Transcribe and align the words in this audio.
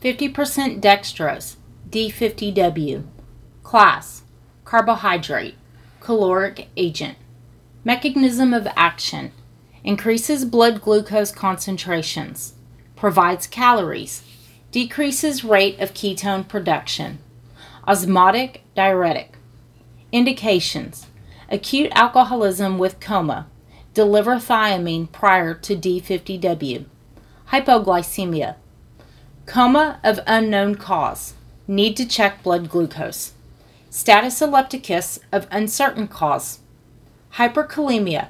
50% 0.00 0.80
dextrose, 0.80 1.56
D50W. 1.90 3.04
Class 3.62 4.22
Carbohydrate, 4.64 5.56
caloric 6.00 6.68
agent. 6.76 7.18
Mechanism 7.84 8.54
of 8.54 8.68
action 8.76 9.32
increases 9.82 10.44
blood 10.44 10.80
glucose 10.80 11.32
concentrations, 11.32 12.54
provides 12.96 13.46
calories, 13.46 14.22
decreases 14.70 15.44
rate 15.44 15.78
of 15.80 15.92
ketone 15.92 16.46
production. 16.46 17.18
Osmotic 17.88 18.62
diuretic. 18.74 19.34
Indications 20.12 21.06
acute 21.50 21.90
alcoholism 21.94 22.78
with 22.78 23.00
coma, 23.00 23.48
deliver 23.92 24.36
thiamine 24.36 25.10
prior 25.10 25.52
to 25.52 25.74
D50W, 25.74 26.84
hypoglycemia, 27.48 28.54
coma 29.50 29.98
of 30.04 30.20
unknown 30.28 30.76
cause, 30.76 31.34
need 31.66 31.96
to 31.96 32.06
check 32.06 32.40
blood 32.40 32.68
glucose, 32.70 33.32
status 33.90 34.40
epilepticus 34.40 35.18
of 35.32 35.48
uncertain 35.50 36.06
cause, 36.06 36.60
hyperkalemia, 37.34 38.28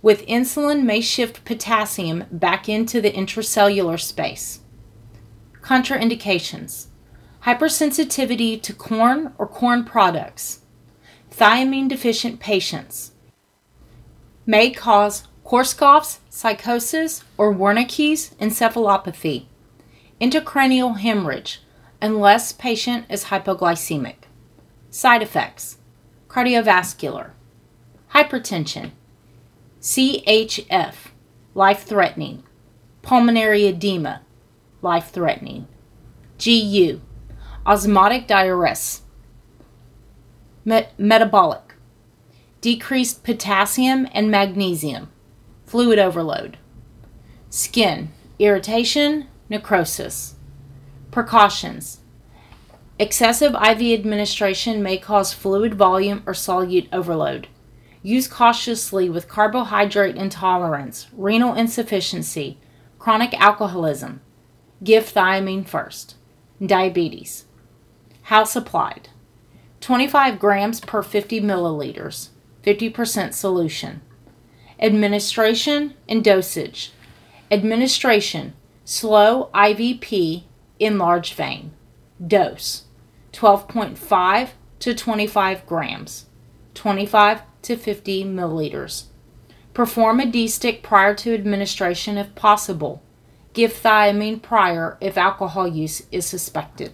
with 0.00 0.26
insulin 0.26 0.82
may 0.84 0.98
shift 0.98 1.44
potassium 1.44 2.24
back 2.32 2.70
into 2.70 3.02
the 3.02 3.12
intracellular 3.12 4.00
space. 4.00 4.60
Contraindications. 5.60 6.86
Hypersensitivity 7.44 8.60
to 8.62 8.72
corn 8.72 9.34
or 9.36 9.46
corn 9.46 9.84
products, 9.84 10.60
thiamine 11.30 11.86
deficient 11.86 12.40
patients, 12.40 13.12
may 14.46 14.70
cause 14.70 15.24
Korsakoff's, 15.44 16.20
psychosis, 16.30 17.24
or 17.36 17.52
Wernicke's 17.52 18.30
encephalopathy, 18.40 19.48
intracranial 20.22 21.00
hemorrhage, 21.00 21.60
unless 22.00 22.52
patient 22.52 23.04
is 23.10 23.24
hypoglycemic. 23.24 24.14
Side 24.88 25.22
effects 25.22 25.78
cardiovascular, 26.28 27.32
hypertension, 28.14 28.92
CHF, 29.80 30.94
life 31.54 31.82
threatening, 31.82 32.44
pulmonary 33.02 33.66
edema, 33.66 34.22
life 34.80 35.10
threatening, 35.10 35.66
GU, 36.38 37.00
osmotic 37.66 38.28
diuresis, 38.28 39.00
metabolic, 40.64 41.74
decreased 42.60 43.24
potassium 43.24 44.08
and 44.12 44.30
magnesium, 44.30 45.10
fluid 45.66 45.98
overload, 45.98 46.58
skin, 47.50 48.10
irritation, 48.38 49.26
necrosis. 49.52 50.34
Precautions 51.10 52.00
Excessive 52.98 53.54
IV 53.54 53.98
administration 54.00 54.82
may 54.82 54.96
cause 54.96 55.32
fluid 55.32 55.74
volume 55.74 56.22
or 56.26 56.32
solute 56.32 56.88
overload. 56.92 57.48
Use 58.02 58.26
cautiously 58.26 59.08
with 59.08 59.28
carbohydrate 59.28 60.16
intolerance, 60.16 61.06
renal 61.12 61.54
insufficiency, 61.54 62.58
chronic 62.98 63.34
alcoholism. 63.34 64.20
Give 64.82 65.04
thiamine 65.04 65.66
first. 65.66 66.16
Diabetes. 66.64 67.44
House 68.22 68.56
applied 68.56 69.08
25 69.80 70.38
grams 70.38 70.80
per 70.80 71.02
50 71.02 71.40
milliliters, 71.40 72.28
50% 72.64 73.34
solution. 73.34 74.00
Administration 74.80 75.94
and 76.08 76.24
dosage. 76.24 76.92
Administration 77.50 78.54
slow 78.84 79.50
IVP 79.54 80.44
in 80.78 80.98
large 80.98 81.34
vein. 81.34 81.72
Dose 82.24 82.84
12.5 83.32 84.50
to 84.80 84.94
25 84.94 85.66
grams, 85.66 86.26
25 86.74 87.42
to 87.62 87.76
50 87.76 88.24
milliliters. 88.24 89.04
Perform 89.74 90.20
a 90.20 90.26
D 90.26 90.48
stick 90.48 90.82
prior 90.82 91.14
to 91.14 91.32
administration 91.32 92.18
if 92.18 92.34
possible. 92.34 93.02
Give 93.54 93.72
thiamine 93.72 94.42
prior 94.42 94.98
if 95.00 95.16
alcohol 95.16 95.68
use 95.68 96.02
is 96.10 96.26
suspected. 96.26 96.92